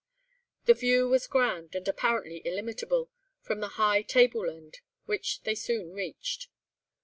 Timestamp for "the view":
0.65-1.07